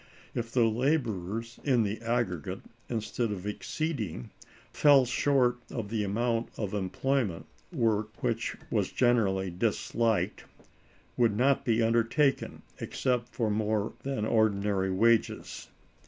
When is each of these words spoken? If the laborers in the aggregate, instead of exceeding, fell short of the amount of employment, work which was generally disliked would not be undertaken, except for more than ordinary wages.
If 0.33 0.51
the 0.51 0.63
laborers 0.65 1.59
in 1.63 1.83
the 1.83 2.01
aggregate, 2.01 2.61
instead 2.89 3.31
of 3.31 3.45
exceeding, 3.45 4.31
fell 4.73 5.05
short 5.05 5.59
of 5.69 5.89
the 5.91 6.03
amount 6.03 6.49
of 6.57 6.73
employment, 6.73 7.45
work 7.71 8.23
which 8.23 8.55
was 8.71 8.91
generally 8.91 9.51
disliked 9.51 10.45
would 11.17 11.37
not 11.37 11.63
be 11.63 11.83
undertaken, 11.83 12.63
except 12.79 13.29
for 13.35 13.51
more 13.51 13.93
than 14.01 14.25
ordinary 14.25 14.89
wages. 14.89 15.69